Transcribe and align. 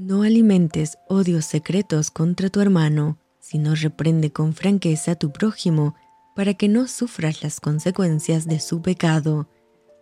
No 0.00 0.22
alimentes 0.22 0.96
odios 1.08 1.44
secretos 1.44 2.12
contra 2.12 2.50
tu 2.50 2.60
hermano, 2.60 3.18
sino 3.40 3.74
reprende 3.74 4.30
con 4.30 4.54
franqueza 4.54 5.10
a 5.10 5.14
tu 5.16 5.32
prójimo, 5.32 5.96
para 6.36 6.54
que 6.54 6.68
no 6.68 6.86
sufras 6.86 7.42
las 7.42 7.58
consecuencias 7.58 8.46
de 8.46 8.60
su 8.60 8.80
pecado. 8.80 9.48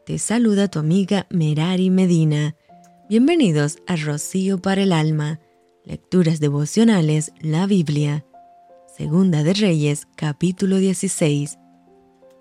Te 0.04 0.18
saluda 0.18 0.68
tu 0.68 0.80
amiga 0.80 1.26
Merari 1.30 1.88
Medina. 1.88 2.54
Bienvenidos 3.08 3.78
a 3.86 3.96
Rocío 3.96 4.60
para 4.60 4.82
el 4.82 4.92
Alma, 4.92 5.40
Lecturas 5.82 6.40
Devocionales, 6.40 7.32
la 7.40 7.66
Biblia. 7.66 8.26
Segunda 8.98 9.44
de 9.44 9.54
Reyes, 9.54 10.08
capítulo 10.14 10.76
16. 10.76 11.56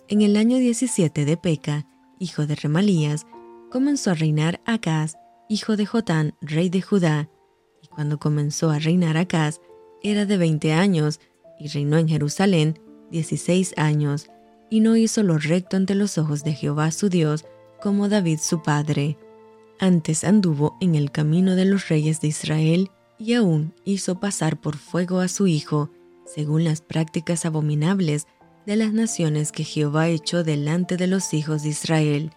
En 0.10 0.22
el 0.24 0.36
año 0.36 0.58
17 0.58 1.24
de 1.24 1.38
Peca, 1.38 1.88
hijo 2.20 2.48
de 2.48 2.56
Remalías, 2.56 3.26
comenzó 3.72 4.12
a 4.12 4.16
reinar 4.16 4.60
Acaz, 4.66 5.16
hijo 5.48 5.78
de 5.78 5.86
Jotán, 5.86 6.34
rey 6.42 6.68
de 6.68 6.82
Judá, 6.82 7.30
cuando 7.96 8.20
comenzó 8.20 8.70
a 8.70 8.80
reinar 8.80 9.18
Acaz, 9.18 9.62
era 10.04 10.26
de 10.26 10.38
20 10.38 10.74
años, 10.74 11.20
y 11.60 11.70
reinó 11.70 11.98
en 11.98 12.08
Jerusalén 12.08 12.80
16 13.12 13.74
años, 13.78 14.30
y 14.70 14.82
no 14.82 14.98
hizo 14.98 15.24
lo 15.24 15.38
recto 15.38 15.78
ante 15.78 15.96
los 15.96 16.18
ojos 16.18 16.44
de 16.44 16.54
Jehová 16.54 16.92
su 16.92 17.10
Dios, 17.10 17.46
como 17.82 18.10
David 18.10 18.40
su 18.42 18.62
padre. 18.62 19.18
Antes 19.80 20.24
anduvo 20.24 20.76
en 20.82 20.96
el 20.96 21.12
camino 21.12 21.56
de 21.56 21.66
los 21.66 21.88
reyes 21.88 22.22
de 22.22 22.28
Israel, 22.28 22.92
y 23.18 23.34
aún 23.34 23.74
hizo 23.86 24.20
pasar 24.20 24.60
por 24.60 24.76
fuego 24.76 25.20
a 25.20 25.28
su 25.28 25.48
hijo, 25.48 25.90
según 26.26 26.64
las 26.64 26.82
prácticas 26.82 27.46
abominables 27.46 28.28
de 28.66 28.76
las 28.76 28.92
naciones 28.92 29.52
que 29.52 29.64
Jehová 29.64 30.10
echó 30.10 30.44
delante 30.44 30.98
de 30.98 31.08
los 31.08 31.34
hijos 31.34 31.64
de 31.64 31.70
Israel. 31.70 32.32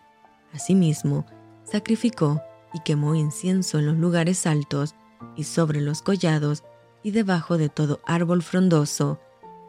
Asimismo, 0.52 1.26
sacrificó 1.64 2.40
y 2.72 2.80
quemó 2.80 3.14
incienso 3.14 3.78
en 3.78 3.86
los 3.86 3.96
lugares 3.96 4.46
altos 4.46 4.94
y 5.36 5.44
sobre 5.44 5.80
los 5.80 6.02
collados 6.02 6.64
y 7.02 7.10
debajo 7.10 7.58
de 7.58 7.68
todo 7.68 8.00
árbol 8.06 8.42
frondoso. 8.42 9.18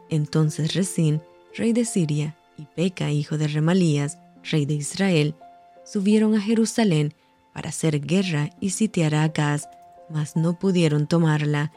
Entonces 0.08 0.74
Resín, 0.74 1.22
rey 1.54 1.72
de 1.72 1.84
Siria, 1.84 2.36
y 2.56 2.66
Peca, 2.66 3.10
hijo 3.10 3.38
de 3.38 3.48
Remalías, 3.48 4.18
rey 4.50 4.66
de 4.66 4.74
Israel, 4.74 5.34
subieron 5.84 6.34
a 6.34 6.40
Jerusalén 6.40 7.14
para 7.52 7.70
hacer 7.70 8.00
guerra 8.00 8.50
y 8.60 8.70
sitiar 8.70 9.14
a 9.14 9.24
Acaz, 9.24 9.68
mas 10.08 10.36
no 10.36 10.58
pudieron 10.58 11.06
tomarla. 11.06 11.72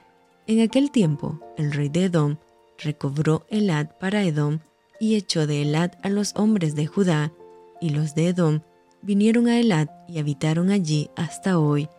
En 0.47 0.61
aquel 0.61 0.91
tiempo, 0.91 1.39
el 1.57 1.71
rey 1.71 1.89
de 1.89 2.05
Edom 2.05 2.37
recobró 2.77 3.45
Elad 3.49 3.89
para 3.99 4.23
Edom 4.23 4.59
y 4.99 5.15
echó 5.15 5.47
de 5.47 5.61
Elad 5.61 5.91
a 6.01 6.09
los 6.09 6.33
hombres 6.35 6.75
de 6.75 6.87
Judá, 6.87 7.31
y 7.79 7.89
los 7.89 8.15
de 8.15 8.29
Edom 8.29 8.61
vinieron 9.01 9.47
a 9.47 9.59
Elad 9.59 9.89
y 10.07 10.19
habitaron 10.19 10.69
allí 10.69 11.09
hasta 11.15 11.59
hoy. 11.59 11.89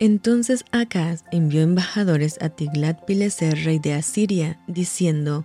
Entonces 0.00 0.64
Acaz 0.70 1.24
envió 1.32 1.62
embajadores 1.62 2.38
a 2.40 2.50
Tiglat-Pileser, 2.50 3.64
rey 3.64 3.78
de 3.80 3.94
Asiria, 3.94 4.60
diciendo: 4.68 5.44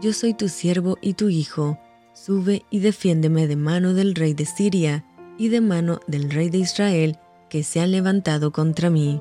Yo 0.00 0.12
soy 0.12 0.34
tu 0.34 0.48
siervo 0.48 0.98
y 1.00 1.14
tu 1.14 1.28
hijo, 1.28 1.78
sube 2.12 2.64
y 2.70 2.80
defiéndeme 2.80 3.46
de 3.46 3.56
mano 3.56 3.94
del 3.94 4.14
rey 4.16 4.34
de 4.34 4.44
Siria 4.44 5.04
y 5.38 5.48
de 5.48 5.60
mano 5.60 6.00
del 6.08 6.30
rey 6.30 6.50
de 6.50 6.58
Israel, 6.58 7.16
que 7.48 7.62
se 7.62 7.80
han 7.80 7.92
levantado 7.92 8.50
contra 8.50 8.90
mí. 8.90 9.20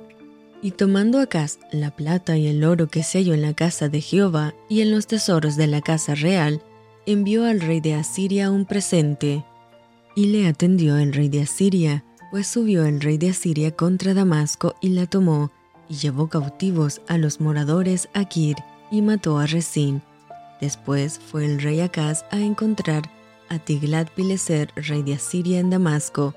Y 0.64 0.72
tomando 0.72 1.20
Acaz 1.20 1.60
la 1.72 1.92
plata 1.92 2.38
y 2.38 2.48
el 2.48 2.64
oro 2.64 2.88
que 2.88 3.04
se 3.04 3.20
halló 3.20 3.34
en 3.34 3.42
la 3.44 3.54
casa 3.54 3.88
de 3.88 4.02
Jehová 4.02 4.56
y 4.68 4.82
en 4.82 4.92
los 4.92 5.06
tesoros 5.06 5.58
de 5.58 5.68
la 5.68 5.82
casa 5.82 6.16
real, 6.16 6.62
envió 7.06 7.46
al 7.46 7.62
rey 7.62 7.82
de 7.82 7.94
Asiria 7.96 8.50
un 8.50 8.66
presente. 8.66 9.44
Y 10.16 10.28
le 10.28 10.48
atendió 10.48 10.98
el 10.98 11.14
rey 11.14 11.30
de 11.30 11.42
Asiria, 11.42 12.04
pues 12.32 12.48
subió 12.48 12.86
el 12.86 13.02
rey 13.02 13.18
de 13.18 13.30
Asiria 13.30 13.76
contra 13.76 14.14
Damasco 14.14 14.76
y 14.80 14.90
la 14.90 15.06
tomó, 15.06 15.52
y 15.90 15.96
llevó 15.96 16.30
cautivos 16.30 17.02
a 17.10 17.18
los 17.18 17.42
moradores 17.42 18.08
a 18.14 18.24
Kir, 18.26 18.56
y 18.90 19.02
mató 19.02 19.38
a 19.38 19.46
Resín. 19.46 20.02
Después 20.62 21.20
fue 21.20 21.46
el 21.46 21.62
rey 21.62 21.82
Acaz 21.82 22.24
a 22.32 22.40
encontrar 22.40 23.04
a 23.50 23.60
Tiglat-Pileser, 23.60 24.70
rey 24.76 25.04
de 25.04 25.16
Asiria, 25.16 25.60
en 25.60 25.70
Damasco, 25.70 26.34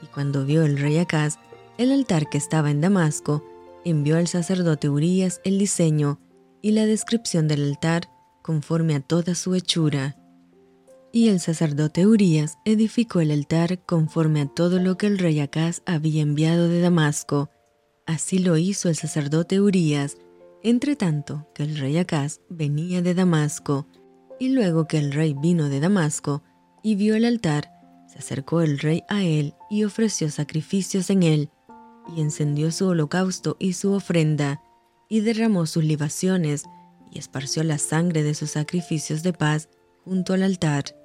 y 0.00 0.06
cuando 0.06 0.46
vio 0.46 0.62
el 0.62 0.78
rey 0.78 0.98
Acaz 0.98 1.38
el 1.76 1.90
altar 1.90 2.28
que 2.28 2.38
estaba 2.38 2.70
en 2.70 2.80
Damasco, 2.80 3.44
envió 3.84 4.16
al 4.18 4.28
sacerdote 4.28 4.88
Urías 4.88 5.40
el 5.44 5.58
diseño 5.58 6.20
y 6.60 6.70
la 6.70 6.86
descripción 6.86 7.48
del 7.48 7.64
altar 7.64 8.08
conforme 8.42 8.94
a 8.94 9.00
toda 9.00 9.34
su 9.34 9.54
hechura. 9.56 10.16
Y 11.14 11.28
el 11.28 11.40
sacerdote 11.40 12.06
Urías 12.06 12.56
edificó 12.64 13.20
el 13.20 13.32
altar 13.32 13.84
conforme 13.84 14.40
a 14.40 14.46
todo 14.46 14.80
lo 14.80 14.96
que 14.96 15.06
el 15.06 15.18
rey 15.18 15.40
Acaz 15.40 15.82
había 15.84 16.22
enviado 16.22 16.68
de 16.68 16.80
Damasco. 16.80 17.50
Así 18.06 18.38
lo 18.38 18.56
hizo 18.56 18.88
el 18.88 18.96
sacerdote 18.96 19.60
Urías, 19.60 20.16
entre 20.62 20.96
tanto 20.96 21.46
que 21.54 21.64
el 21.64 21.76
rey 21.76 21.98
Acaz 21.98 22.40
venía 22.48 23.02
de 23.02 23.12
Damasco. 23.12 23.86
Y 24.40 24.48
luego 24.48 24.88
que 24.88 24.96
el 24.96 25.12
rey 25.12 25.34
vino 25.34 25.68
de 25.68 25.80
Damasco 25.80 26.42
y 26.82 26.94
vio 26.94 27.14
el 27.14 27.26
altar, 27.26 27.70
se 28.08 28.18
acercó 28.18 28.62
el 28.62 28.78
rey 28.78 29.04
a 29.10 29.22
él 29.22 29.54
y 29.70 29.84
ofreció 29.84 30.30
sacrificios 30.30 31.10
en 31.10 31.22
él, 31.22 31.50
y 32.16 32.22
encendió 32.22 32.72
su 32.72 32.88
holocausto 32.88 33.56
y 33.60 33.74
su 33.74 33.92
ofrenda, 33.92 34.62
y 35.10 35.20
derramó 35.20 35.66
sus 35.66 35.84
libaciones, 35.84 36.64
y 37.10 37.18
esparció 37.18 37.62
la 37.64 37.76
sangre 37.76 38.22
de 38.22 38.34
sus 38.34 38.52
sacrificios 38.52 39.22
de 39.22 39.32
paz 39.32 39.68
junto 40.04 40.34
al 40.34 40.42
altar, 40.42 40.96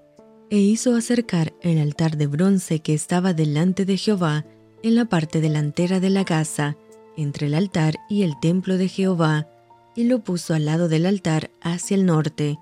e 0.50 0.58
hizo 0.58 0.96
acercar 0.96 1.54
el 1.62 1.80
altar 1.80 2.18
de 2.18 2.28
bronce 2.28 2.80
que 2.80 2.94
estaba 2.94 3.34
delante 3.34 3.86
de 3.86 3.98
Jehová 3.98 4.46
en 4.84 4.96
la 4.96 5.06
parte 5.06 5.42
delantera 5.42 6.00
de 6.00 6.10
la 6.10 6.24
casa, 6.24 6.78
entre 7.18 7.48
el 7.48 7.56
altar 7.56 7.96
y 8.10 8.24
el 8.24 8.40
templo 8.40 8.78
de 8.78 8.88
Jehová, 8.88 9.48
y 9.96 10.04
lo 10.04 10.24
puso 10.24 10.54
al 10.54 10.66
lado 10.66 10.88
del 10.88 11.06
altar 11.06 11.50
hacia 11.62 11.96
el 11.96 12.06
norte. 12.06 12.60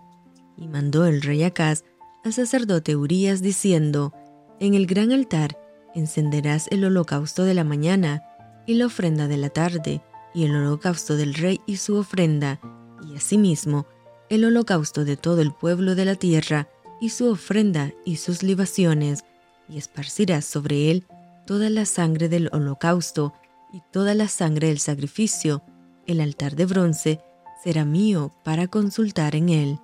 Y 0.58 0.68
mandó 0.68 1.06
el 1.06 1.22
rey 1.22 1.44
Acaz 1.44 1.84
al 2.24 2.34
sacerdote 2.34 2.96
Urías 2.96 3.42
diciendo, 3.42 4.14
En 4.60 4.74
el 4.74 4.88
gran 4.88 5.12
altar 5.12 5.60
encenderás 5.94 6.68
el 6.72 6.86
holocausto 6.86 7.44
de 7.44 7.54
la 7.54 7.64
mañana, 7.64 8.24
y 8.66 8.76
la 8.76 8.88
ofrenda 8.88 9.28
de 9.28 9.38
la 9.38 9.50
tarde, 9.50 10.02
y 10.34 10.46
el 10.46 10.56
holocausto 10.56 11.18
del 11.18 11.34
rey 11.34 11.62
y 11.68 11.78
su 11.78 11.98
ofrenda, 11.98 12.60
y 13.08 13.16
asimismo 13.16 13.86
el 14.30 14.44
holocausto 14.44 15.06
de 15.06 15.18
todo 15.18 15.42
el 15.42 15.54
pueblo 15.54 15.94
de 15.94 16.06
la 16.06 16.16
tierra, 16.16 16.68
y 17.00 17.10
su 17.10 17.30
ofrenda 17.30 17.92
y 18.06 18.18
sus 18.18 18.44
libaciones, 18.44 19.24
y 19.68 19.78
esparcirás 19.78 20.46
sobre 20.46 20.92
él 20.92 21.06
toda 21.46 21.70
la 21.70 21.86
sangre 21.86 22.30
del 22.30 22.50
holocausto 22.52 23.34
y 23.72 23.82
toda 23.92 24.14
la 24.14 24.28
sangre 24.28 24.68
del 24.68 24.80
sacrificio. 24.80 25.64
El 26.08 26.22
altar 26.22 26.56
de 26.56 26.66
bronce 26.66 27.22
será 27.64 27.86
mío 27.86 28.32
para 28.44 28.68
consultar 28.68 29.36
en 29.36 29.50
él. 29.50 29.80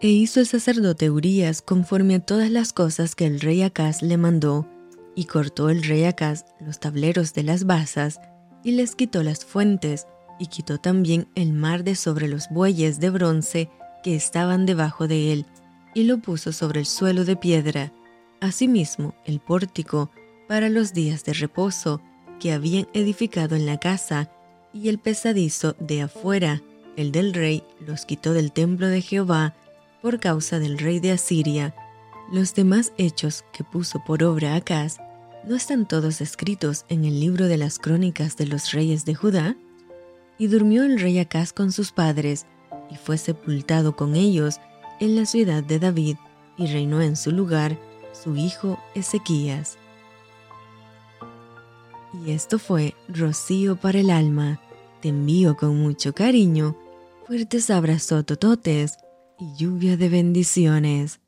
E 0.00 0.08
hizo 0.08 0.40
el 0.40 0.46
sacerdote 0.46 1.10
Urías 1.10 1.62
conforme 1.62 2.16
a 2.16 2.20
todas 2.20 2.50
las 2.50 2.72
cosas 2.72 3.14
que 3.14 3.26
el 3.26 3.40
rey 3.40 3.62
Acaz 3.62 4.02
le 4.02 4.16
mandó, 4.16 4.68
y 5.14 5.24
cortó 5.24 5.70
el 5.70 5.82
rey 5.82 6.04
Acaz 6.04 6.44
los 6.60 6.78
tableros 6.80 7.32
de 7.32 7.42
las 7.42 7.64
basas, 7.64 8.20
y 8.62 8.72
les 8.72 8.94
quitó 8.94 9.22
las 9.22 9.44
fuentes, 9.44 10.06
y 10.38 10.48
quitó 10.48 10.78
también 10.78 11.28
el 11.34 11.54
mar 11.54 11.82
de 11.82 11.94
sobre 11.94 12.28
los 12.28 12.50
bueyes 12.50 13.00
de 13.00 13.08
bronce 13.08 13.70
que 14.02 14.14
estaban 14.14 14.66
debajo 14.66 15.08
de 15.08 15.32
él, 15.32 15.46
y 15.96 16.02
lo 16.02 16.18
puso 16.18 16.52
sobre 16.52 16.80
el 16.80 16.86
suelo 16.86 17.24
de 17.24 17.36
piedra. 17.36 17.90
Asimismo, 18.42 19.14
el 19.24 19.40
pórtico 19.40 20.10
para 20.46 20.68
los 20.68 20.92
días 20.92 21.24
de 21.24 21.32
reposo 21.32 22.02
que 22.38 22.52
habían 22.52 22.86
edificado 22.92 23.56
en 23.56 23.64
la 23.64 23.78
casa, 23.78 24.30
y 24.74 24.90
el 24.90 24.98
pesadizo 24.98 25.74
de 25.80 26.02
afuera, 26.02 26.60
el 26.98 27.12
del 27.12 27.32
rey, 27.32 27.62
los 27.80 28.04
quitó 28.04 28.34
del 28.34 28.52
templo 28.52 28.88
de 28.88 29.00
Jehová 29.00 29.54
por 30.02 30.20
causa 30.20 30.58
del 30.58 30.76
rey 30.76 31.00
de 31.00 31.12
Asiria. 31.12 31.74
Los 32.30 32.54
demás 32.54 32.92
hechos 32.98 33.46
que 33.54 33.64
puso 33.64 34.04
por 34.04 34.22
obra 34.22 34.54
Acaz, 34.54 34.98
¿no 35.46 35.56
están 35.56 35.88
todos 35.88 36.20
escritos 36.20 36.84
en 36.90 37.06
el 37.06 37.20
libro 37.20 37.46
de 37.46 37.56
las 37.56 37.78
crónicas 37.78 38.36
de 38.36 38.44
los 38.44 38.72
reyes 38.72 39.06
de 39.06 39.14
Judá? 39.14 39.56
Y 40.36 40.48
durmió 40.48 40.84
el 40.84 41.00
rey 41.00 41.18
Acaz 41.20 41.54
con 41.54 41.72
sus 41.72 41.90
padres, 41.90 42.44
y 42.90 42.96
fue 42.96 43.16
sepultado 43.16 43.96
con 43.96 44.14
ellos 44.14 44.60
en 45.00 45.16
la 45.16 45.26
ciudad 45.26 45.62
de 45.62 45.78
David, 45.78 46.16
y 46.56 46.66
reinó 46.66 47.02
en 47.02 47.16
su 47.16 47.32
lugar 47.32 47.78
su 48.12 48.36
hijo 48.36 48.78
Ezequías. 48.94 49.78
Y 52.24 52.30
esto 52.30 52.58
fue 52.58 52.94
Rocío 53.08 53.76
para 53.76 53.98
el 54.00 54.10
alma. 54.10 54.60
Te 55.00 55.08
envío 55.10 55.56
con 55.56 55.76
mucho 55.78 56.14
cariño, 56.14 56.76
fuertes 57.26 57.68
abrazos 57.70 58.24
tototes 58.24 58.96
y 59.38 59.54
lluvia 59.56 59.96
de 59.96 60.08
bendiciones. 60.08 61.20